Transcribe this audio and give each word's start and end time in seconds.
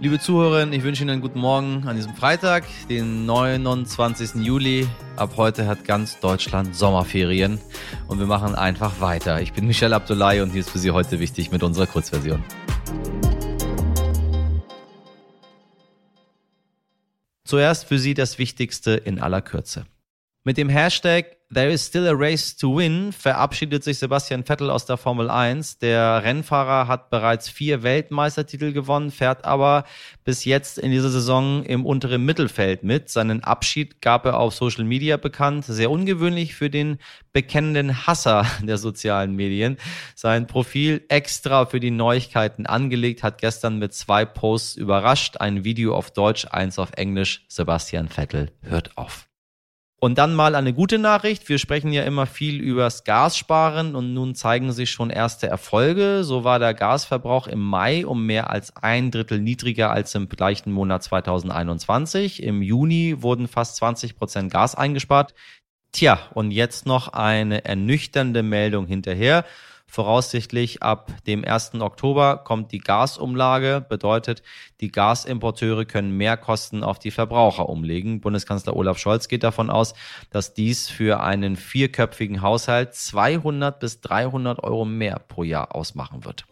Liebe 0.00 0.20
Zuhörerinnen, 0.20 0.72
ich 0.72 0.84
wünsche 0.84 1.02
Ihnen 1.02 1.10
einen 1.10 1.20
guten 1.20 1.40
Morgen 1.40 1.88
an 1.88 1.96
diesem 1.96 2.14
Freitag, 2.14 2.64
den 2.88 3.26
29. 3.26 4.36
Juli. 4.36 4.86
Ab 5.16 5.32
heute 5.36 5.66
hat 5.66 5.84
ganz 5.84 6.20
Deutschland 6.20 6.76
Sommerferien 6.76 7.58
und 8.06 8.20
wir 8.20 8.26
machen 8.26 8.54
einfach 8.54 9.00
weiter. 9.00 9.42
Ich 9.42 9.52
bin 9.54 9.66
Michelle 9.66 9.96
Abdullahi 9.96 10.40
und 10.40 10.50
hier 10.50 10.60
ist 10.60 10.70
für 10.70 10.78
Sie 10.78 10.92
heute 10.92 11.18
wichtig 11.18 11.50
mit 11.50 11.64
unserer 11.64 11.88
Kurzversion. 11.88 12.44
Zuerst 17.42 17.86
für 17.86 17.98
Sie 17.98 18.14
das 18.14 18.38
Wichtigste 18.38 18.92
in 18.92 19.18
aller 19.18 19.42
Kürze. 19.42 19.84
Mit 20.44 20.56
dem 20.56 20.68
Hashtag 20.68 21.38
There 21.50 21.70
is 21.70 21.86
still 21.86 22.06
a 22.06 22.12
race 22.12 22.54
to 22.58 22.76
win 22.76 23.10
verabschiedet 23.10 23.82
sich 23.82 23.98
Sebastian 23.98 24.44
Vettel 24.44 24.68
aus 24.68 24.84
der 24.84 24.98
Formel 24.98 25.30
1. 25.30 25.78
Der 25.78 26.22
Rennfahrer 26.22 26.88
hat 26.88 27.08
bereits 27.08 27.48
vier 27.48 27.82
Weltmeistertitel 27.82 28.72
gewonnen, 28.72 29.10
fährt 29.10 29.46
aber 29.46 29.84
bis 30.24 30.44
jetzt 30.44 30.76
in 30.76 30.90
dieser 30.90 31.08
Saison 31.08 31.62
im 31.62 31.86
unteren 31.86 32.26
Mittelfeld 32.26 32.82
mit. 32.82 33.08
Seinen 33.08 33.42
Abschied 33.42 34.02
gab 34.02 34.26
er 34.26 34.38
auf 34.38 34.54
Social 34.54 34.84
Media 34.84 35.16
bekannt. 35.16 35.64
Sehr 35.64 35.90
ungewöhnlich 35.90 36.54
für 36.54 36.68
den 36.68 36.98
bekennenden 37.32 38.06
Hasser 38.06 38.44
der 38.62 38.76
sozialen 38.76 39.34
Medien. 39.34 39.78
Sein 40.14 40.46
Profil 40.46 41.02
extra 41.08 41.64
für 41.64 41.80
die 41.80 41.90
Neuigkeiten 41.90 42.66
angelegt, 42.66 43.22
hat 43.22 43.38
gestern 43.40 43.78
mit 43.78 43.94
zwei 43.94 44.26
Posts 44.26 44.76
überrascht. 44.76 45.38
Ein 45.40 45.64
Video 45.64 45.94
auf 45.94 46.10
Deutsch, 46.10 46.46
eins 46.50 46.78
auf 46.78 46.92
Englisch. 46.92 47.46
Sebastian 47.48 48.08
Vettel 48.10 48.50
hört 48.60 48.98
auf. 48.98 49.27
Und 50.00 50.16
dann 50.16 50.32
mal 50.32 50.54
eine 50.54 50.72
gute 50.72 50.96
Nachricht. 50.98 51.48
Wir 51.48 51.58
sprechen 51.58 51.92
ja 51.92 52.04
immer 52.04 52.26
viel 52.26 52.60
übers 52.60 53.02
Gassparen 53.02 53.96
und 53.96 54.14
nun 54.14 54.36
zeigen 54.36 54.70
sich 54.70 54.92
schon 54.92 55.10
erste 55.10 55.48
Erfolge. 55.48 56.22
So 56.22 56.44
war 56.44 56.60
der 56.60 56.72
Gasverbrauch 56.72 57.48
im 57.48 57.58
Mai 57.58 58.06
um 58.06 58.24
mehr 58.24 58.48
als 58.48 58.76
ein 58.76 59.10
Drittel 59.10 59.40
niedriger 59.40 59.90
als 59.90 60.14
im 60.14 60.28
gleichen 60.28 60.70
Monat 60.70 61.02
2021. 61.02 62.44
Im 62.44 62.62
Juni 62.62 63.16
wurden 63.22 63.48
fast 63.48 63.74
20 63.76 64.16
Prozent 64.16 64.52
Gas 64.52 64.76
eingespart. 64.76 65.34
Tja, 65.90 66.20
und 66.32 66.52
jetzt 66.52 66.86
noch 66.86 67.08
eine 67.08 67.64
ernüchternde 67.64 68.44
Meldung 68.44 68.86
hinterher. 68.86 69.44
Voraussichtlich 69.90 70.82
ab 70.82 71.10
dem 71.26 71.46
1. 71.46 71.80
Oktober 71.80 72.36
kommt 72.36 72.72
die 72.72 72.78
Gasumlage, 72.78 73.84
bedeutet, 73.88 74.42
die 74.82 74.92
Gasimporteure 74.92 75.86
können 75.86 76.14
mehr 76.14 76.36
Kosten 76.36 76.84
auf 76.84 76.98
die 76.98 77.10
Verbraucher 77.10 77.70
umlegen. 77.70 78.20
Bundeskanzler 78.20 78.76
Olaf 78.76 78.98
Scholz 78.98 79.28
geht 79.28 79.42
davon 79.42 79.70
aus, 79.70 79.94
dass 80.30 80.52
dies 80.52 80.90
für 80.90 81.20
einen 81.20 81.56
vierköpfigen 81.56 82.42
Haushalt 82.42 82.94
200 82.94 83.80
bis 83.80 84.02
300 84.02 84.62
Euro 84.62 84.84
mehr 84.84 85.20
pro 85.26 85.42
Jahr 85.42 85.74
ausmachen 85.74 86.26
wird. 86.26 86.44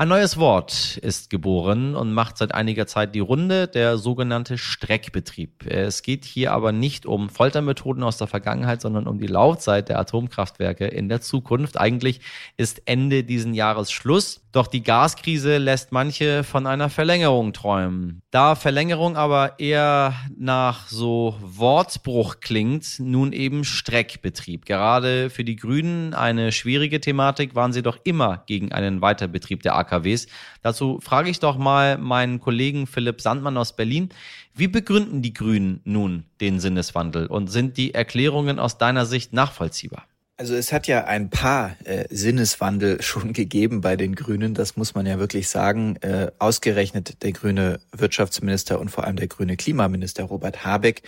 Ein 0.00 0.08
neues 0.08 0.38
Wort 0.38 0.96
ist 1.02 1.28
geboren 1.28 1.94
und 1.94 2.14
macht 2.14 2.38
seit 2.38 2.54
einiger 2.54 2.86
Zeit 2.86 3.14
die 3.14 3.20
Runde, 3.20 3.68
der 3.68 3.98
sogenannte 3.98 4.56
Streckbetrieb. 4.56 5.66
Es 5.66 6.00
geht 6.00 6.24
hier 6.24 6.54
aber 6.54 6.72
nicht 6.72 7.04
um 7.04 7.28
Foltermethoden 7.28 8.02
aus 8.02 8.16
der 8.16 8.26
Vergangenheit, 8.26 8.80
sondern 8.80 9.06
um 9.06 9.18
die 9.18 9.26
Laufzeit 9.26 9.90
der 9.90 9.98
Atomkraftwerke 9.98 10.86
in 10.86 11.10
der 11.10 11.20
Zukunft. 11.20 11.78
Eigentlich 11.78 12.22
ist 12.56 12.80
Ende 12.86 13.24
diesen 13.24 13.52
Jahres 13.52 13.92
Schluss. 13.92 14.40
Doch 14.52 14.66
die 14.66 14.82
Gaskrise 14.82 15.58
lässt 15.58 15.92
manche 15.92 16.42
von 16.42 16.66
einer 16.66 16.90
Verlängerung 16.90 17.52
träumen. 17.52 18.20
Da 18.32 18.56
Verlängerung 18.56 19.16
aber 19.16 19.60
eher 19.60 20.14
nach 20.36 20.88
so 20.88 21.36
Wortbruch 21.40 22.40
klingt, 22.40 22.98
nun 22.98 23.32
eben 23.32 23.62
Streckbetrieb. 23.62 24.64
Gerade 24.64 25.30
für 25.30 25.44
die 25.44 25.54
Grünen 25.54 26.14
eine 26.14 26.50
schwierige 26.50 27.00
Thematik, 27.00 27.54
waren 27.54 27.72
sie 27.72 27.82
doch 27.82 27.98
immer 28.02 28.42
gegen 28.46 28.72
einen 28.72 29.00
Weiterbetrieb 29.00 29.62
der 29.62 29.76
AKWs. 29.76 30.26
Dazu 30.62 30.98
frage 31.00 31.30
ich 31.30 31.38
doch 31.38 31.56
mal 31.56 31.96
meinen 31.96 32.40
Kollegen 32.40 32.88
Philipp 32.88 33.20
Sandmann 33.20 33.56
aus 33.56 33.76
Berlin. 33.76 34.08
Wie 34.52 34.68
begründen 34.68 35.22
die 35.22 35.32
Grünen 35.32 35.80
nun 35.84 36.24
den 36.40 36.58
Sinneswandel 36.58 37.26
und 37.26 37.46
sind 37.46 37.76
die 37.76 37.94
Erklärungen 37.94 38.58
aus 38.58 38.78
deiner 38.78 39.06
Sicht 39.06 39.32
nachvollziehbar? 39.32 40.09
Also 40.40 40.54
es 40.54 40.72
hat 40.72 40.86
ja 40.86 41.04
ein 41.04 41.28
paar 41.28 41.76
äh, 41.84 42.06
Sinneswandel 42.08 43.02
schon 43.02 43.34
gegeben 43.34 43.82
bei 43.82 43.96
den 43.96 44.14
Grünen, 44.14 44.54
das 44.54 44.74
muss 44.74 44.94
man 44.94 45.04
ja 45.04 45.18
wirklich 45.18 45.50
sagen. 45.50 45.96
Äh, 45.96 46.30
ausgerechnet 46.38 47.22
der 47.22 47.32
grüne 47.32 47.78
Wirtschaftsminister 47.92 48.80
und 48.80 48.90
vor 48.90 49.04
allem 49.04 49.16
der 49.16 49.26
grüne 49.26 49.58
Klimaminister 49.58 50.24
Robert 50.24 50.64
Habeck 50.64 51.02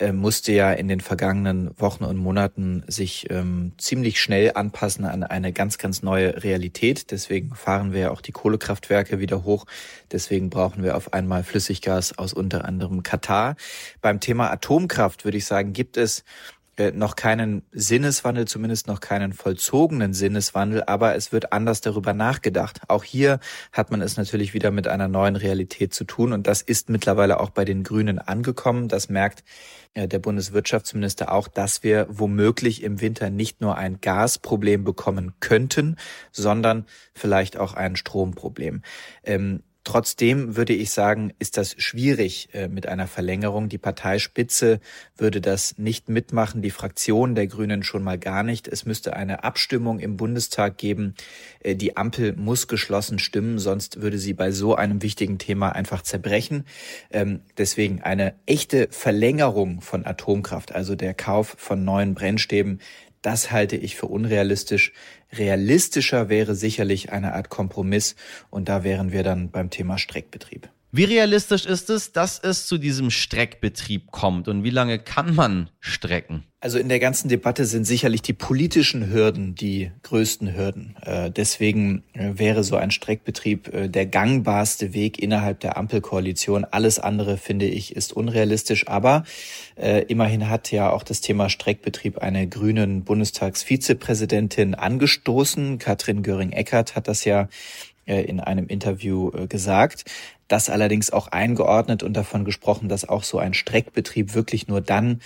äh, 0.00 0.12
musste 0.12 0.52
ja 0.52 0.70
in 0.70 0.88
den 0.88 1.00
vergangenen 1.00 1.70
Wochen 1.80 2.04
und 2.04 2.18
Monaten 2.18 2.84
sich 2.86 3.30
ähm, 3.30 3.72
ziemlich 3.78 4.20
schnell 4.20 4.52
anpassen 4.54 5.06
an 5.06 5.22
eine 5.22 5.54
ganz, 5.54 5.78
ganz 5.78 6.02
neue 6.02 6.44
Realität. 6.44 7.10
Deswegen 7.10 7.54
fahren 7.54 7.94
wir 7.94 8.00
ja 8.00 8.10
auch 8.10 8.20
die 8.20 8.32
Kohlekraftwerke 8.32 9.18
wieder 9.18 9.44
hoch. 9.44 9.64
Deswegen 10.12 10.50
brauchen 10.50 10.82
wir 10.82 10.94
auf 10.98 11.14
einmal 11.14 11.42
Flüssiggas 11.42 12.18
aus 12.18 12.34
unter 12.34 12.66
anderem 12.66 13.02
Katar. 13.02 13.56
Beim 14.02 14.20
Thema 14.20 14.50
Atomkraft 14.50 15.24
würde 15.24 15.38
ich 15.38 15.46
sagen, 15.46 15.72
gibt 15.72 15.96
es 15.96 16.22
äh, 16.76 16.90
noch 16.90 17.16
keinen 17.16 17.62
Sinneswandel, 17.72 18.46
zumindest 18.46 18.86
noch 18.88 19.00
keinen 19.00 19.32
vollzogenen 19.32 20.12
Sinneswandel, 20.12 20.84
aber 20.84 21.14
es 21.14 21.32
wird 21.32 21.52
anders 21.52 21.80
darüber 21.80 22.14
nachgedacht. 22.14 22.80
Auch 22.88 23.04
hier 23.04 23.38
hat 23.72 23.90
man 23.90 24.02
es 24.02 24.16
natürlich 24.16 24.54
wieder 24.54 24.70
mit 24.70 24.88
einer 24.88 25.08
neuen 25.08 25.36
Realität 25.36 25.94
zu 25.94 26.04
tun 26.04 26.32
und 26.32 26.46
das 26.46 26.62
ist 26.62 26.88
mittlerweile 26.88 27.40
auch 27.40 27.50
bei 27.50 27.64
den 27.64 27.84
Grünen 27.84 28.18
angekommen. 28.18 28.88
Das 28.88 29.08
merkt 29.08 29.44
äh, 29.94 30.08
der 30.08 30.18
Bundeswirtschaftsminister 30.18 31.32
auch, 31.32 31.48
dass 31.48 31.82
wir 31.82 32.06
womöglich 32.10 32.82
im 32.82 33.00
Winter 33.00 33.30
nicht 33.30 33.60
nur 33.60 33.76
ein 33.76 34.00
Gasproblem 34.00 34.84
bekommen 34.84 35.34
könnten, 35.40 35.96
sondern 36.32 36.86
vielleicht 37.14 37.56
auch 37.56 37.74
ein 37.74 37.96
Stromproblem. 37.96 38.82
Ähm, 39.22 39.62
Trotzdem 39.84 40.56
würde 40.56 40.72
ich 40.72 40.90
sagen, 40.92 41.34
ist 41.38 41.58
das 41.58 41.74
schwierig 41.76 42.48
äh, 42.54 42.68
mit 42.68 42.86
einer 42.86 43.06
Verlängerung. 43.06 43.68
Die 43.68 43.76
Parteispitze 43.76 44.80
würde 45.18 45.42
das 45.42 45.76
nicht 45.76 46.08
mitmachen, 46.08 46.62
die 46.62 46.70
Fraktion 46.70 47.34
der 47.34 47.46
Grünen 47.46 47.82
schon 47.82 48.02
mal 48.02 48.18
gar 48.18 48.42
nicht. 48.42 48.66
Es 48.66 48.86
müsste 48.86 49.14
eine 49.14 49.44
Abstimmung 49.44 49.98
im 50.00 50.16
Bundestag 50.16 50.78
geben. 50.78 51.14
Äh, 51.60 51.76
die 51.76 51.98
Ampel 51.98 52.34
muss 52.34 52.66
geschlossen 52.66 53.18
stimmen, 53.18 53.58
sonst 53.58 54.00
würde 54.00 54.16
sie 54.16 54.32
bei 54.32 54.52
so 54.52 54.74
einem 54.74 55.02
wichtigen 55.02 55.36
Thema 55.36 55.70
einfach 55.70 56.00
zerbrechen. 56.00 56.64
Ähm, 57.10 57.42
deswegen 57.58 58.00
eine 58.00 58.34
echte 58.46 58.88
Verlängerung 58.90 59.82
von 59.82 60.06
Atomkraft, 60.06 60.74
also 60.74 60.94
der 60.94 61.12
Kauf 61.12 61.56
von 61.58 61.84
neuen 61.84 62.14
Brennstäben, 62.14 62.80
das 63.24 63.50
halte 63.50 63.76
ich 63.76 63.96
für 63.96 64.06
unrealistisch. 64.06 64.92
Realistischer 65.32 66.28
wäre 66.28 66.54
sicherlich 66.54 67.10
eine 67.10 67.32
Art 67.32 67.48
Kompromiss 67.48 68.16
und 68.50 68.68
da 68.68 68.84
wären 68.84 69.12
wir 69.12 69.22
dann 69.22 69.50
beim 69.50 69.70
Thema 69.70 69.96
Streckbetrieb. 69.96 70.68
Wie 70.96 71.02
realistisch 71.02 71.66
ist 71.66 71.90
es, 71.90 72.12
dass 72.12 72.38
es 72.38 72.68
zu 72.68 72.78
diesem 72.78 73.10
Streckbetrieb 73.10 74.12
kommt 74.12 74.46
und 74.46 74.62
wie 74.62 74.70
lange 74.70 75.00
kann 75.00 75.34
man 75.34 75.68
strecken? 75.80 76.44
Also 76.60 76.78
in 76.78 76.88
der 76.88 77.00
ganzen 77.00 77.28
Debatte 77.28 77.64
sind 77.64 77.84
sicherlich 77.84 78.22
die 78.22 78.32
politischen 78.32 79.12
Hürden 79.12 79.56
die 79.56 79.90
größten 80.04 80.56
Hürden. 80.56 80.94
Äh, 81.02 81.32
deswegen 81.32 82.04
äh, 82.12 82.38
wäre 82.38 82.62
so 82.62 82.76
ein 82.76 82.92
Streckbetrieb 82.92 83.74
äh, 83.74 83.88
der 83.88 84.06
gangbarste 84.06 84.94
Weg 84.94 85.18
innerhalb 85.18 85.58
der 85.58 85.76
Ampelkoalition. 85.76 86.64
Alles 86.64 87.00
andere, 87.00 87.38
finde 87.38 87.66
ich, 87.66 87.96
ist 87.96 88.12
unrealistisch. 88.12 88.86
Aber 88.86 89.24
immerhin 90.06 90.48
hat 90.48 90.70
ja 90.70 90.90
auch 90.90 91.02
das 91.02 91.20
Thema 91.20 91.50
Streckbetrieb 91.50 92.18
eine 92.18 92.48
grünen 92.48 93.02
Bundestagsvizepräsidentin 93.02 94.76
angestoßen. 94.76 95.80
Katrin 95.80 96.22
Göring-Eckardt 96.22 96.94
hat 96.94 97.08
das 97.08 97.24
ja 97.24 97.48
in 98.06 98.38
einem 98.38 98.68
Interview 98.68 99.32
gesagt. 99.48 100.04
Das 100.48 100.70
allerdings 100.70 101.10
auch 101.10 101.28
eingeordnet 101.28 102.02
und 102.02 102.14
davon 102.14 102.44
gesprochen, 102.44 102.88
dass 102.88 103.08
auch 103.08 103.22
so 103.22 103.38
ein 103.38 103.54
Streckbetrieb 103.54 104.34
wirklich 104.34 104.68
nur 104.68 104.80
dann 104.80 105.20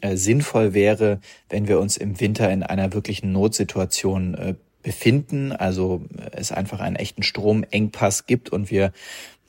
äh, 0.00 0.16
sinnvoll 0.16 0.74
wäre, 0.74 1.20
wenn 1.48 1.68
wir 1.68 1.80
uns 1.80 1.96
im 1.96 2.20
Winter 2.20 2.50
in 2.50 2.62
einer 2.62 2.92
wirklichen 2.92 3.32
Notsituation 3.32 4.34
äh, 4.34 4.54
befinden, 4.82 5.52
also 5.52 6.02
äh, 6.16 6.30
es 6.36 6.52
einfach 6.52 6.80
einen 6.80 6.96
echten 6.96 7.22
Stromengpass 7.22 8.26
gibt 8.26 8.50
und 8.50 8.70
wir 8.70 8.92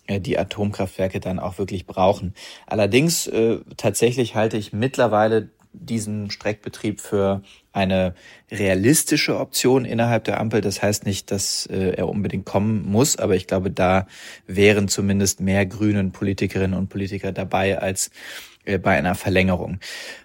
äh, 0.08 0.20
die 0.20 0.40
Atomkraftwerke 0.40 1.20
dann 1.20 1.40
auch 1.40 1.58
wirklich 1.58 1.86
brauchen. 1.86 2.34
Allerdings 2.66 3.28
äh, 3.28 3.60
tatsächlich 3.78 4.36
halte 4.36 4.58
ich 4.58 4.74
mittlerweile 4.74 5.50
diesen 5.71 6.31
Streckbetrieb 6.31 7.00
für 7.00 7.42
eine 7.71 8.16
realistische 8.51 9.39
Option 9.39 9.86
innerhalb 9.86 10.24
der 10.24 10.39
Ampel. 10.39 10.62
Das 10.62 10.81
heißt 10.81 11.06
nicht, 11.06 11.31
dass 11.31 11.68
äh, 11.68 11.92
er 11.92 12.10
unbedingt 12.10 12.45
kommen 12.45 12.89
muss, 12.89 13.18
aber 13.18 13.36
ich 13.36 13.48
glaube, 13.48 13.71
da 13.71 14.07
wären 14.48 14.88
zumindest 14.88 15.39
mehr 15.42 15.66
grünen 15.66 16.12
Politikerinnen 16.12 16.77
und 16.77 16.89
Politiker 16.89 17.31
dabei 17.31 17.80
als 17.80 18.10
äh, 18.66 18.77
bei 18.77 18.98
einer 18.98 19.16
Verlängerung. 19.16 19.80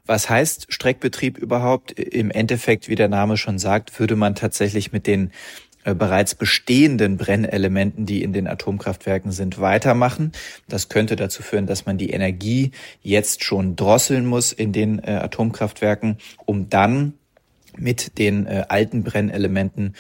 Was 0.07 0.29
heißt 0.29 0.67
Streckbetrieb 0.73 1.39
überhaupt? 1.39 1.93
Im 1.93 2.31
Endeffekt, 2.31 2.89
wie 2.89 2.97
der 2.97 3.09
Name 3.09 3.37
schon 3.37 3.59
sagt, 3.59 3.99
würde 4.01 4.17
man 4.17 4.35
tatsächlich 4.35 4.93
mit 4.93 5.07
den 5.07 5.31
bereits 5.93 6.35
bestehenden 6.35 7.19
Brennelementen, 7.19 8.07
die 8.07 8.23
in 8.23 8.33
den 8.33 8.47
Atomkraftwerken 8.47 9.33
sind, 9.33 9.61
weitermachen. 9.61 10.33
Das 10.69 10.89
könnte 10.89 11.17
dazu 11.17 11.43
führen, 11.43 11.67
dass 11.67 11.85
man 11.85 11.99
die 11.99 12.11
Energie 12.11 12.71
jetzt 13.03 13.45
schon 13.45 13.77
drosseln 13.77 14.25
muss 14.25 14.53
in 14.53 14.73
den 14.73 14.99
äh, 15.01 15.13
Atomkraftwerken, 15.13 16.19
um 16.47 16.71
dann 16.71 17.15
mit 17.77 18.19
den 18.19 18.47
äh, 18.47 18.65
alten 18.69 19.03
Brennelementen 19.03 19.95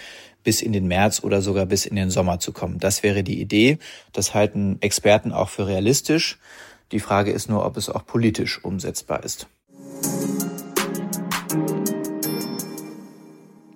bis 0.45 0.63
in 0.63 0.73
den 0.73 0.87
März 0.87 1.23
oder 1.23 1.43
sogar 1.43 1.67
bis 1.67 1.87
in 1.87 1.97
den 1.97 2.11
Sommer 2.11 2.39
zu 2.39 2.53
kommen. 2.53 2.79
Das 2.79 3.03
wäre 3.03 3.23
die 3.25 3.41
Idee. 3.41 3.79
Das 4.13 4.35
halten 4.35 4.79
Experten 4.81 5.33
auch 5.33 5.49
für 5.49 5.67
realistisch. 5.67 6.39
Die 6.93 7.01
Frage 7.01 7.33
ist 7.33 7.49
nur, 7.49 7.65
ob 7.65 7.77
es 7.77 7.89
auch 7.89 8.07
politisch 8.07 8.63
umsetzbar 8.63 9.25
ist. 9.25 9.49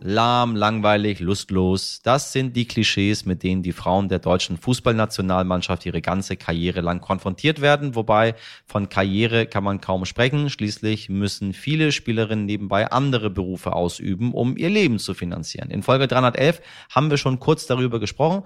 Lahm, 0.08 0.56
langweilig, 0.56 1.20
lustlos. 1.20 2.00
Das 2.02 2.32
sind 2.32 2.56
die 2.56 2.66
Klischees, 2.66 3.26
mit 3.26 3.42
denen 3.42 3.62
die 3.62 3.72
Frauen 3.72 4.08
der 4.08 4.20
deutschen 4.20 4.56
Fußballnationalmannschaft 4.56 5.84
ihre 5.84 6.00
ganze 6.00 6.36
Karriere 6.36 6.80
lang 6.80 7.02
konfrontiert 7.02 7.60
werden. 7.60 7.94
Wobei 7.94 8.34
von 8.64 8.88
Karriere 8.88 9.46
kann 9.46 9.64
man 9.64 9.82
kaum 9.82 10.06
sprechen. 10.06 10.48
Schließlich 10.48 11.10
müssen 11.10 11.52
viele 11.52 11.92
Spielerinnen 11.92 12.46
nebenbei 12.46 12.90
andere 12.90 13.28
Berufe 13.28 13.74
ausüben, 13.74 14.32
um 14.32 14.56
ihr 14.56 14.70
Leben 14.70 14.98
zu 14.98 15.12
finanzieren. 15.12 15.70
In 15.70 15.82
Folge 15.82 16.08
311 16.08 16.62
haben 16.90 17.10
wir 17.10 17.18
schon 17.18 17.38
kurz 17.38 17.66
darüber 17.66 18.00
gesprochen. 18.00 18.44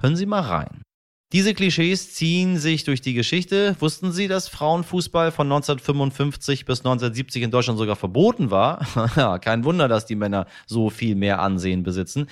Hören 0.00 0.16
Sie 0.16 0.26
mal 0.26 0.40
rein. 0.40 0.82
Diese 1.32 1.54
Klischees 1.54 2.12
ziehen 2.12 2.58
sich 2.58 2.84
durch 2.84 3.00
die 3.00 3.14
Geschichte. 3.14 3.74
Wussten 3.78 4.12
Sie, 4.12 4.28
dass 4.28 4.48
Frauenfußball 4.48 5.32
von 5.32 5.46
1955 5.46 6.66
bis 6.66 6.80
1970 6.80 7.44
in 7.44 7.50
Deutschland 7.50 7.78
sogar 7.78 7.96
verboten 7.96 8.50
war? 8.50 8.84
kein 9.40 9.64
Wunder, 9.64 9.88
dass 9.88 10.04
die 10.04 10.14
Männer 10.14 10.46
so 10.66 10.90
viel 10.90 11.14
mehr 11.14 11.40
Ansehen 11.40 11.84
besitzen. 11.84 12.26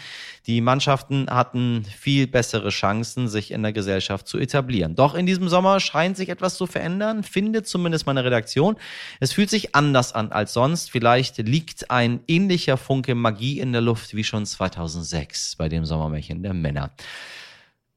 Die 0.47 0.61
Mannschaften 0.61 1.31
hatten 1.31 1.83
viel 1.85 2.27
bessere 2.27 2.69
Chancen, 2.69 3.27
sich 3.27 3.53
in 3.53 3.63
der 3.63 3.73
Gesellschaft 3.73 4.29
zu 4.29 4.37
etablieren. 4.37 4.97
Doch 4.97 5.15
in 5.15 5.25
diesem 5.25 5.49
Sommer 5.49 5.81
scheint 5.81 6.19
sich 6.19 6.29
etwas 6.29 6.59
zu 6.59 6.67
verändern, 6.67 7.23
findet 7.23 7.67
zumindest 7.67 8.05
meine 8.05 8.23
Redaktion. 8.23 8.77
Es 9.19 9.33
fühlt 9.33 9.49
sich 9.49 9.75
anders 9.75 10.13
an 10.13 10.31
als 10.31 10.53
sonst. 10.53 10.91
Vielleicht 10.91 11.39
liegt 11.39 11.91
ein 11.91 12.21
ähnlicher 12.29 12.77
Funke 12.77 13.15
Magie 13.15 13.61
in 13.61 13.73
der 13.73 13.81
Luft 13.81 14.15
wie 14.15 14.25
schon 14.25 14.45
2006 14.45 15.57
bei 15.57 15.71
dem 15.71 15.87
Sommermärchen 15.87 16.43
der 16.43 16.53
Männer 16.53 16.91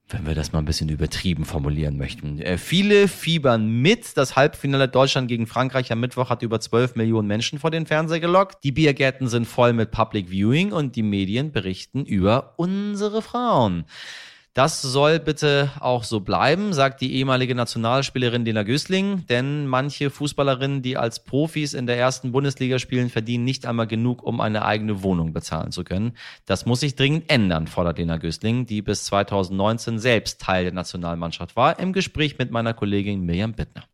wenn 0.09 0.27
wir 0.27 0.35
das 0.35 0.51
mal 0.51 0.59
ein 0.59 0.65
bisschen 0.65 0.89
übertrieben 0.89 1.45
formulieren 1.45 1.97
möchten. 1.97 2.39
Äh, 2.39 2.57
viele 2.57 3.07
fiebern 3.07 3.81
mit. 3.81 4.17
Das 4.17 4.35
Halbfinale 4.35 4.88
Deutschland 4.88 5.27
gegen 5.27 5.47
Frankreich 5.47 5.91
am 5.91 6.00
Mittwoch 6.00 6.29
hat 6.29 6.44
über 6.44 6.59
12 6.59 6.95
Millionen 6.95 7.27
Menschen 7.27 7.59
vor 7.59 7.71
den 7.71 7.85
Fernseher 7.85 8.19
gelockt. 8.19 8.63
Die 8.63 8.71
Biergärten 8.71 9.27
sind 9.27 9.45
voll 9.45 9.73
mit 9.73 9.91
Public 9.91 10.29
Viewing 10.29 10.71
und 10.71 10.95
die 10.95 11.03
Medien 11.03 11.51
berichten 11.51 12.05
über 12.05 12.53
unsere 12.57 13.21
Frauen. 13.21 13.85
Das 14.55 14.83
soll 14.83 15.19
bitte 15.19 15.71
auch 15.79 16.03
so 16.03 16.19
bleiben, 16.19 16.73
sagt 16.73 17.01
die 17.01 17.15
ehemalige 17.15 17.55
Nationalspielerin 17.55 18.45
Lena 18.45 18.61
Gößling, 18.61 19.25
denn 19.25 19.65
manche 19.65 20.11
Fußballerinnen, 20.11 20.83
die 20.83 20.95
als 20.95 21.23
Profis 21.23 21.73
in 21.73 21.88
der 21.88 21.97
ersten 21.97 22.31
Bundesliga 22.31 22.77
spielen, 22.77 23.09
verdienen 23.09 23.45
nicht 23.45 23.65
einmal 23.65 23.88
genug, 23.88 24.21
um 24.21 24.39
eine 24.41 24.63
eigene 24.63 25.01
Wohnung 25.01 25.33
bezahlen 25.33 25.71
zu 25.71 25.83
können. 25.83 26.15
Das 26.45 26.67
muss 26.67 26.81
sich 26.81 26.95
dringend 26.95 27.31
ändern, 27.31 27.65
fordert 27.65 27.97
Lena 27.97 28.17
Gößling, 28.17 28.67
die 28.67 28.83
bis 28.83 29.05
2019 29.05 29.97
selbst 29.97 30.39
Teil 30.39 30.65
der 30.65 30.73
Nationalmannschaft 30.73 31.55
war, 31.55 31.79
im 31.79 31.91
Gespräch 31.91 32.38
mit 32.38 32.51
meiner 32.51 32.75
Kollegin 32.75 33.21
Mirjam 33.21 33.53
Bittner. 33.53 33.85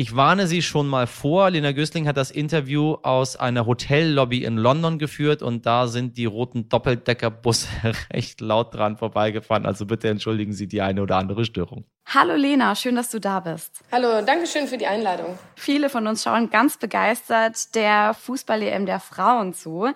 Ich 0.00 0.16
warne 0.16 0.46
Sie 0.46 0.62
schon 0.62 0.88
mal 0.88 1.06
vor. 1.06 1.50
Lena 1.50 1.72
Gößling 1.72 2.08
hat 2.08 2.16
das 2.16 2.30
Interview 2.30 2.96
aus 3.02 3.36
einer 3.36 3.66
Hotellobby 3.66 4.44
in 4.44 4.56
London 4.56 4.98
geführt 4.98 5.42
und 5.42 5.66
da 5.66 5.88
sind 5.88 6.16
die 6.16 6.24
roten 6.24 6.70
Doppeldeckerbusse 6.70 7.68
recht 8.14 8.40
laut 8.40 8.74
dran 8.74 8.96
vorbeigefahren. 8.96 9.66
Also 9.66 9.84
bitte 9.84 10.08
entschuldigen 10.08 10.54
Sie 10.54 10.68
die 10.68 10.80
eine 10.80 11.02
oder 11.02 11.18
andere 11.18 11.44
Störung. 11.44 11.84
Hallo 12.06 12.34
Lena, 12.34 12.74
schön, 12.76 12.96
dass 12.96 13.10
du 13.10 13.20
da 13.20 13.40
bist. 13.40 13.82
Hallo, 13.92 14.22
danke 14.24 14.46
schön 14.46 14.68
für 14.68 14.78
die 14.78 14.86
Einladung. 14.86 15.38
Viele 15.56 15.90
von 15.90 16.06
uns 16.06 16.22
schauen 16.22 16.48
ganz 16.48 16.78
begeistert 16.78 17.74
der 17.74 18.14
Fußball-EM 18.14 18.86
der 18.86 19.00
Frauen 19.00 19.52
zu. 19.52 19.90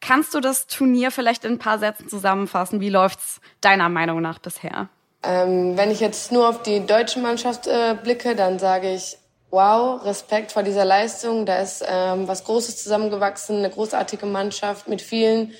Kannst 0.00 0.34
du 0.34 0.40
das 0.40 0.68
Turnier 0.68 1.10
vielleicht 1.10 1.44
in 1.44 1.54
ein 1.54 1.58
paar 1.58 1.80
Sätzen 1.80 2.08
zusammenfassen? 2.08 2.80
Wie 2.80 2.90
läuft's 2.90 3.40
deiner 3.60 3.88
Meinung 3.88 4.22
nach 4.22 4.38
bisher? 4.38 4.88
Ähm, 5.24 5.76
wenn 5.76 5.90
ich 5.90 5.98
jetzt 5.98 6.30
nur 6.30 6.48
auf 6.48 6.62
die 6.62 6.86
deutsche 6.86 7.18
Mannschaft 7.18 7.66
äh, 7.66 7.96
blicke, 8.00 8.36
dann 8.36 8.60
sage 8.60 8.94
ich, 8.94 9.18
wow, 9.50 10.04
Respekt 10.04 10.52
vor 10.52 10.62
dieser 10.62 10.84
Leistung. 10.84 11.46
Da 11.46 11.58
ist 11.58 11.84
ähm, 11.86 12.28
was 12.28 12.44
Großes 12.44 12.82
zusammengewachsen, 12.82 13.58
eine 13.58 13.70
großartige 13.70 14.26
Mannschaft 14.26 14.88
mit 14.88 15.02
vielen 15.02 15.52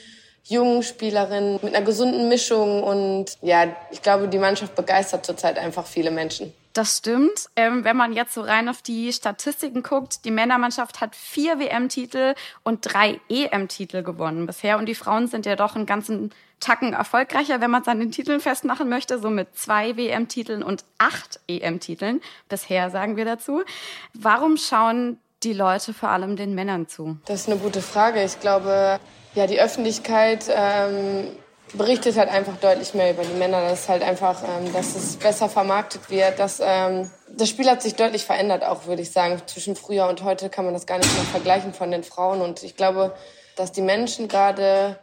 jungen 0.44 0.82
Spielerinnen, 0.82 1.58
mit 1.62 1.74
einer 1.74 1.84
gesunden 1.84 2.28
Mischung. 2.28 2.82
Und 2.82 3.36
ja, 3.42 3.66
ich 3.90 4.02
glaube, 4.02 4.28
die 4.28 4.38
Mannschaft 4.38 4.74
begeistert 4.74 5.24
zurzeit 5.24 5.58
einfach 5.58 5.86
viele 5.86 6.10
Menschen. 6.10 6.52
Das 6.72 6.98
stimmt. 6.98 7.48
Ähm, 7.56 7.84
wenn 7.84 7.96
man 7.96 8.12
jetzt 8.12 8.34
so 8.34 8.40
rein 8.40 8.68
auf 8.68 8.82
die 8.82 9.12
Statistiken 9.12 9.82
guckt, 9.82 10.24
die 10.24 10.30
Männermannschaft 10.30 11.00
hat 11.00 11.16
vier 11.16 11.58
WM-Titel 11.58 12.34
und 12.62 12.80
drei 12.82 13.20
EM-Titel 13.28 14.02
gewonnen 14.02 14.46
bisher. 14.46 14.78
Und 14.78 14.86
die 14.86 14.94
Frauen 14.94 15.26
sind 15.26 15.46
ja 15.46 15.56
doch 15.56 15.74
einen 15.74 15.86
ganzen 15.86 16.30
Tacken 16.60 16.92
erfolgreicher, 16.92 17.60
wenn 17.60 17.70
man 17.70 17.82
es 17.82 17.88
an 17.88 18.00
den 18.00 18.10
Titeln 18.10 18.40
festmachen 18.40 18.88
möchte, 18.88 19.18
so 19.18 19.30
mit 19.30 19.56
zwei 19.56 19.96
WM-Titeln 19.96 20.62
und 20.62 20.84
acht 20.98 21.40
EM-Titeln. 21.48 22.20
Bisher 22.48 22.90
sagen 22.90 23.16
wir 23.16 23.24
dazu. 23.24 23.62
Warum 24.14 24.56
schauen 24.56 25.18
die 25.42 25.52
Leute 25.52 25.94
vor 25.94 26.08
allem 26.10 26.36
den 26.36 26.54
Männern 26.54 26.88
zu? 26.88 27.18
Das 27.26 27.42
ist 27.42 27.48
eine 27.48 27.60
gute 27.60 27.80
Frage. 27.80 28.22
Ich 28.24 28.40
glaube, 28.40 28.98
ja, 29.34 29.46
die 29.46 29.60
Öffentlichkeit 29.60 30.46
ähm, 30.48 31.28
berichtet 31.74 32.16
halt 32.16 32.28
einfach 32.28 32.56
deutlich 32.56 32.94
mehr 32.94 33.10
über 33.10 33.22
die 33.22 33.34
Männer. 33.34 33.60
Das 33.62 33.80
ist 33.80 33.88
halt 33.88 34.02
einfach, 34.02 34.42
ähm, 34.42 34.72
dass 34.72 34.94
es 34.94 35.16
besser 35.16 35.48
vermarktet 35.48 36.10
wird. 36.10 36.38
Dass, 36.38 36.60
ähm, 36.60 37.10
das 37.28 37.48
Spiel 37.48 37.68
hat 37.68 37.82
sich 37.82 37.94
deutlich 37.94 38.24
verändert, 38.24 38.64
auch 38.64 38.86
würde 38.86 39.02
ich 39.02 39.12
sagen. 39.12 39.40
Zwischen 39.46 39.76
früher 39.76 40.08
und 40.08 40.22
heute 40.22 40.48
kann 40.48 40.64
man 40.64 40.74
das 40.74 40.86
gar 40.86 40.98
nicht 40.98 41.12
mehr 41.14 41.24
vergleichen 41.24 41.74
von 41.74 41.90
den 41.90 42.04
Frauen. 42.04 42.40
Und 42.40 42.62
ich 42.62 42.76
glaube, 42.76 43.14
dass 43.56 43.72
die 43.72 43.82
Menschen 43.82 44.28
gerade 44.28 44.98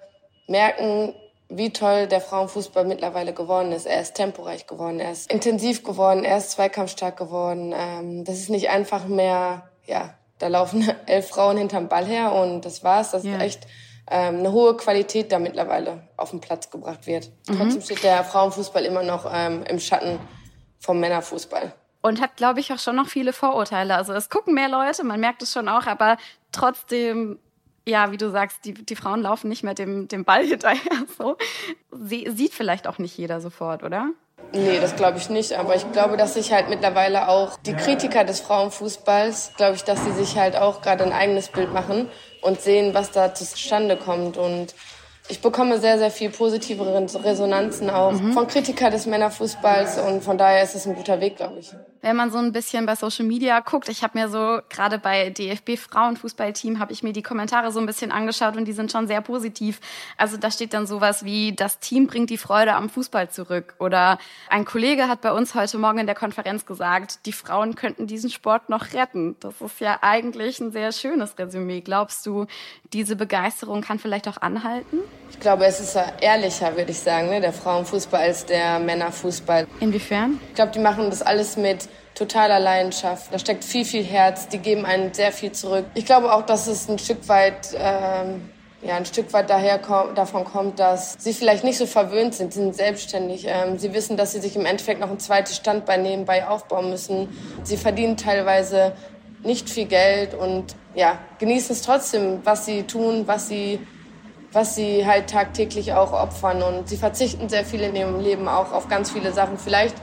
merken, 0.48 1.14
wie 1.50 1.72
toll 1.72 2.08
der 2.08 2.22
Frauenfußball 2.22 2.86
mittlerweile 2.86 3.34
geworden 3.34 3.72
ist. 3.72 3.86
Er 3.86 4.02
ist 4.02 4.16
temporeich 4.16 4.66
geworden, 4.68 5.00
er 5.00 5.12
ist 5.12 5.32
intensiv 5.32 5.84
geworden, 5.84 6.24
er 6.24 6.38
ist 6.38 6.52
zweikampfstark 6.52 7.18
geworden. 7.18 7.74
Ähm, 7.78 8.24
das 8.24 8.38
ist 8.38 8.50
nicht 8.50 8.70
einfach 8.70 9.06
mehr, 9.06 9.70
ja, 9.86 10.16
da 10.40 10.48
laufen 10.48 10.90
elf 11.06 11.30
Frauen 11.30 11.58
hinterm 11.58 11.88
Ball 11.88 12.06
her 12.06 12.34
und 12.34 12.66
das 12.66 12.84
war's. 12.84 13.12
Das 13.12 13.24
ja. 13.24 13.36
ist 13.36 13.42
echt 13.42 13.68
ähm, 14.10 14.40
eine 14.40 14.52
hohe 14.52 14.78
Qualität 14.78 15.31
da 15.31 15.40
mittlerweile 15.40 16.07
auf 16.18 16.31
den 16.31 16.42
Platz 16.42 16.69
gebracht 16.69 17.07
wird. 17.07 17.31
Mhm. 17.48 17.57
Trotzdem 17.57 17.81
steht 17.81 18.04
der 18.04 18.24
Frauenfußball 18.24 18.86
immer 18.86 19.04
noch 19.04 19.30
ähm, 19.31 19.63
im 19.68 19.80
Schatten 19.80 20.19
vom 20.80 21.00
Männerfußball. 21.00 21.74
Und 22.02 22.22
hat, 22.22 22.38
glaube 22.38 22.60
ich, 22.60 22.72
auch 22.72 22.78
schon 22.78 22.96
noch 22.96 23.07
viele 23.07 23.34
Vorurteile. 23.34 23.96
Also 23.96 24.13
es 24.13 24.30
gucken 24.30 24.54
mehr 24.54 24.69
Leute, 24.69 25.04
man 25.04 25.19
merkt 25.19 25.42
es 25.42 25.52
schon 25.52 25.68
auch, 25.68 25.88
aber 25.88 26.18
trotzdem 26.52 27.40
ja, 27.88 28.12
wie 28.12 28.18
du 28.18 28.31
sagst, 28.31 28.66
die, 28.66 28.74
die 28.74 28.96
Frauen 28.96 29.22
laufen 29.22 29.48
nicht 29.48 29.63
mehr 29.63 29.74
dem, 29.74 30.07
dem 30.07 30.25
Ball 30.25 30.44
hinterher. 30.46 31.06
So. 31.18 31.38
Sie, 31.92 32.30
sieht 32.34 32.54
vielleicht 32.54 32.88
auch 32.88 32.98
nicht 32.98 33.18
jeder 33.18 33.42
sofort, 33.42 33.83
oder? 33.83 34.09
Nee, 34.54 34.80
das 34.80 34.95
glaube 34.95 35.18
ich 35.18 35.30
nicht. 35.30 35.54
Aber 35.54 35.76
ich 35.76 35.92
glaube, 35.92 36.18
dass 36.18 36.35
sich 36.35 36.52
halt 36.52 36.69
mittlerweile 36.69 37.28
auch 37.28 37.57
die 37.57 37.74
Kritiker 37.74 38.24
des 38.24 38.42
Frauenfußballs, 38.42 39.54
glaube 39.57 39.76
ich, 39.76 39.83
dass 39.83 40.04
sie 40.04 40.12
sich 40.12 40.38
halt 40.38 40.56
auch 40.56 40.81
gerade 40.81 41.04
ein 41.04 41.14
eigenes 41.14 41.50
Bild 41.50 41.74
machen 41.74 42.09
und 42.45 42.61
sehen, 42.61 42.94
was 42.94 43.11
da 43.11 43.33
zustande 43.33 43.97
kommt. 43.97 44.37
Und 44.37 44.75
ich 45.28 45.42
bekomme 45.42 45.80
sehr, 45.80 45.98
sehr 45.98 46.12
viel 46.12 46.30
positive 46.30 46.86
Resonanzen 47.24 47.90
auch 47.90 48.12
mhm. 48.12 48.34
von 48.34 48.48
Kritikern 48.48 48.92
des 48.92 49.08
Männerfußballs 49.08 50.00
und 50.00 50.24
von 50.24 50.38
daher 50.38 50.64
ist 50.64 50.76
es 50.76 50.86
ein 50.86 50.96
guter 50.96 51.20
Weg, 51.20 51.38
glaube 51.38 51.60
ich. 51.60 51.74
Wenn 52.02 52.16
man 52.16 52.30
so 52.30 52.38
ein 52.38 52.52
bisschen 52.52 52.86
bei 52.86 52.96
Social 52.96 53.26
Media 53.26 53.60
guckt, 53.62 53.90
ich 53.90 54.04
habe 54.04 54.20
mir 54.20 54.30
so 54.30 54.60
gerade 54.70 55.00
bei 55.00 55.32
DFB 55.32 55.76
Frauenfußballteam 55.76 56.78
habe 56.78 56.94
ich 56.94 57.02
mir 57.02 57.14
die 57.14 57.24
Kommentare 57.24 57.72
so 57.72 57.80
ein 57.80 57.88
bisschen 57.88 58.12
angeschaut 58.12 58.56
und 58.56 58.66
die 58.66 58.74
sind 58.74 58.92
schon 58.92 59.08
sehr 59.08 59.22
positiv. 59.22 59.80
Also 60.16 60.38
da 60.38 60.52
steht 60.52 60.76
dann 60.76 60.86
sowas 60.86 61.26
wie 61.26 61.54
das 61.54 61.80
Team 61.80 62.06
bringt 62.06 62.30
die 62.30 62.38
Freude 62.38 62.76
am 62.76 62.90
Fußball 62.90 63.32
zurück 63.32 63.74
oder 63.80 64.20
ein 64.50 64.66
Kollege 64.66 65.08
hat 65.08 65.22
bei 65.22 65.32
uns 65.32 65.56
heute 65.56 65.80
Morgen 65.80 65.98
in 65.98 66.06
der 66.06 66.14
Konferenz 66.14 66.68
gesagt, 66.68 67.26
die 67.26 67.34
Frauen 67.34 67.74
könnten 67.74 68.06
diesen 68.06 68.30
Sport 68.30 68.70
noch 68.70 68.94
retten. 68.94 69.36
Das 69.40 69.60
ist 69.60 69.80
ja 69.80 69.98
eigentlich 70.02 70.60
ein 70.60 70.72
sehr 70.72 70.92
schönes 70.92 71.40
Resümee. 71.40 71.82
Glaubst 71.82 72.28
du, 72.28 72.46
diese 72.94 73.16
Begeisterung 73.16 73.82
kann 73.82 73.98
vielleicht 73.98 74.28
auch 74.28 74.38
anhalten? 74.38 75.00
Ich 75.30 75.40
glaube, 75.40 75.66
es 75.66 75.80
ist 75.80 75.98
ehrlicher, 76.22 76.76
würde 76.76 76.92
ich 76.92 77.00
sagen, 77.00 77.30
ne, 77.30 77.42
der 77.42 77.54
Frauenfußball 77.54 78.22
als 78.22 78.46
der 78.46 78.80
Männerfußball. 78.80 79.68
Inwiefern? 79.80 80.40
Ich 80.50 80.56
glaube, 80.56 80.72
die 80.72 80.80
machen 80.80 81.10
das 81.10 81.22
alles 81.22 81.58
mit 81.58 81.88
totaler 82.16 82.60
Leidenschaft. 82.60 83.32
Da 83.32 83.38
steckt 83.38 83.64
viel, 83.64 83.86
viel 83.86 84.04
Herz. 84.04 84.48
Die 84.48 84.58
geben 84.58 84.86
einen 84.86 85.14
sehr 85.14 85.32
viel 85.32 85.52
zurück. 85.52 85.86
Ich 85.94 86.06
glaube 86.06 86.34
auch, 86.34 86.44
dass 86.44 86.68
es 86.68 86.90
ein 86.90 86.98
Stück 86.98 87.28
weit, 87.28 87.76
ähm, 87.78 88.50
ja, 88.82 88.96
ein 88.96 89.06
Stück 89.06 89.34
weit 89.34 89.50
daher 89.50 89.80
kommt, 89.80 90.18
davon 90.18 90.46
kommt, 90.46 90.80
dass 90.80 91.16
sie 91.20 91.34
vielleicht 91.34 91.64
nicht 91.64 91.78
so 91.78 91.86
verwöhnt 91.86 92.34
sind. 92.34 92.54
Sie 92.54 92.60
sind 92.62 92.76
selbstständig. 92.76 93.46
Ähm, 93.48 93.78
sie 93.78 93.94
wissen, 93.94 94.18
dass 94.18 94.32
sie 94.32 94.40
sich 94.40 94.56
im 94.56 94.66
Endeffekt 94.66 95.02
noch 95.02 95.10
ein 95.10 95.20
zweites 95.20 95.58
Standbein 95.58 96.04
nebenbei 96.04 96.48
aufbauen 96.48 96.90
müssen. 96.90 97.28
Sie 97.64 97.78
verdienen 97.78 98.18
teilweise 98.18 98.94
nicht 99.44 99.70
viel 99.70 99.86
Geld 99.86 100.34
und 100.34 100.76
ja, 100.96 101.20
genießen 101.40 101.76
es 101.76 101.82
trotzdem, 101.82 102.40
was 102.44 102.66
sie 102.66 102.84
tun, 102.84 103.28
was 103.28 103.48
sie 103.48 103.80
was 104.56 104.74
sie 104.74 105.06
halt 105.06 105.30
tagtäglich 105.30 105.94
auch 105.94 106.14
opfern. 106.14 106.64
Und 106.64 106.88
sie 106.88 106.97
verzichten 106.97 107.50
sehr 107.50 107.66
viel 107.66 107.81
in 107.81 107.95
ihrem 107.95 108.19
Leben 108.19 108.47
auch 108.47 108.71
auf 108.71 108.88
ganz 108.88 109.12
viele 109.12 109.33
Sachen. 109.33 109.57
Vielleicht 109.57 109.95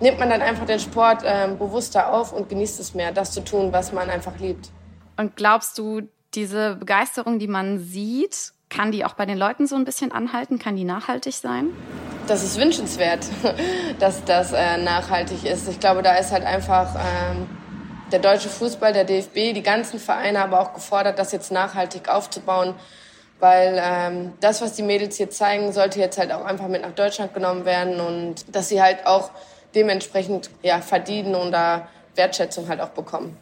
nimmt 0.00 0.18
man 0.18 0.30
dann 0.30 0.42
einfach 0.42 0.66
den 0.66 0.80
Sport 0.80 1.22
äh, 1.22 1.48
bewusster 1.56 2.12
auf 2.12 2.32
und 2.32 2.48
genießt 2.48 2.80
es 2.80 2.94
mehr, 2.94 3.12
das 3.12 3.32
zu 3.32 3.44
tun, 3.44 3.72
was 3.72 3.92
man 3.92 4.10
einfach 4.10 4.38
liebt. 4.38 4.70
Und 5.16 5.36
glaubst 5.36 5.78
du, 5.78 6.02
diese 6.34 6.76
Begeisterung, 6.76 7.38
die 7.38 7.46
man 7.46 7.78
sieht, 7.78 8.52
kann 8.70 8.90
die 8.90 9.04
auch 9.04 9.12
bei 9.12 9.26
den 9.26 9.36
Leuten 9.36 9.66
so 9.66 9.76
ein 9.76 9.84
bisschen 9.84 10.10
anhalten? 10.10 10.58
Kann 10.58 10.76
die 10.76 10.84
nachhaltig 10.84 11.34
sein? 11.34 11.66
Das 12.26 12.42
ist 12.42 12.58
wünschenswert, 12.58 13.26
dass 13.98 14.24
das 14.24 14.52
äh, 14.52 14.78
nachhaltig 14.78 15.44
ist. 15.44 15.68
Ich 15.68 15.78
glaube, 15.78 16.02
da 16.02 16.14
ist 16.16 16.32
halt 16.32 16.44
einfach 16.44 16.94
ähm, 16.94 17.46
der 18.10 18.20
deutsche 18.20 18.48
Fußball, 18.48 18.94
der 18.94 19.04
DFB, 19.04 19.54
die 19.54 19.62
ganzen 19.62 20.00
Vereine 20.00 20.40
aber 20.40 20.60
auch 20.60 20.72
gefordert, 20.72 21.18
das 21.18 21.32
jetzt 21.32 21.52
nachhaltig 21.52 22.08
aufzubauen. 22.08 22.74
Weil 23.42 23.82
ähm, 23.82 24.34
das, 24.38 24.62
was 24.62 24.74
die 24.74 24.84
Mädels 24.84 25.16
hier 25.16 25.28
zeigen, 25.28 25.72
sollte 25.72 25.98
jetzt 25.98 26.16
halt 26.16 26.30
auch 26.30 26.44
einfach 26.44 26.68
mit 26.68 26.82
nach 26.82 26.92
Deutschland 26.92 27.34
genommen 27.34 27.64
werden 27.64 27.98
und 27.98 28.54
dass 28.54 28.68
sie 28.68 28.80
halt 28.80 29.04
auch 29.04 29.32
dementsprechend 29.74 30.48
ja, 30.62 30.80
verdienen 30.80 31.34
und 31.34 31.50
da 31.50 31.88
Wertschätzung 32.14 32.68
halt 32.68 32.80
auch 32.80 32.90
bekommen. 32.90 33.36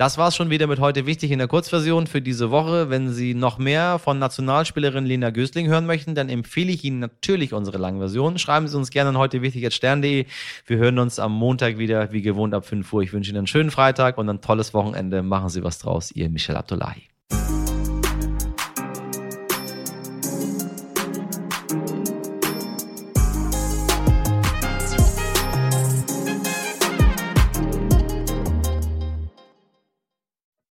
Das 0.00 0.16
war's 0.16 0.34
schon 0.34 0.48
wieder 0.48 0.66
mit 0.66 0.80
heute 0.80 1.04
wichtig 1.04 1.30
in 1.30 1.40
der 1.40 1.46
Kurzversion 1.46 2.06
für 2.06 2.22
diese 2.22 2.50
Woche. 2.50 2.88
Wenn 2.88 3.12
Sie 3.12 3.34
noch 3.34 3.58
mehr 3.58 3.98
von 3.98 4.18
Nationalspielerin 4.18 5.04
Lena 5.04 5.28
Gößling 5.28 5.66
hören 5.66 5.84
möchten, 5.84 6.14
dann 6.14 6.30
empfehle 6.30 6.72
ich 6.72 6.82
Ihnen 6.84 7.00
natürlich 7.00 7.52
unsere 7.52 7.76
Langversion. 7.76 8.38
Schreiben 8.38 8.66
Sie 8.66 8.78
uns 8.78 8.88
gerne 8.88 9.10
an 9.10 9.18
heute 9.18 9.42
wichtig 9.42 9.66
at 9.66 9.74
stern.de. 9.74 10.24
Wir 10.64 10.76
hören 10.78 10.98
uns 10.98 11.18
am 11.18 11.32
Montag 11.32 11.76
wieder, 11.76 12.12
wie 12.12 12.22
gewohnt 12.22 12.54
ab 12.54 12.64
5 12.64 12.90
Uhr. 12.90 13.02
Ich 13.02 13.12
wünsche 13.12 13.28
Ihnen 13.28 13.40
einen 13.40 13.46
schönen 13.46 13.70
Freitag 13.70 14.16
und 14.16 14.26
ein 14.30 14.40
tolles 14.40 14.72
Wochenende. 14.72 15.22
Machen 15.22 15.50
Sie 15.50 15.62
was 15.62 15.78
draus. 15.80 16.10
Ihr 16.12 16.30
Michel 16.30 16.56
Abdullahi. 16.56 17.09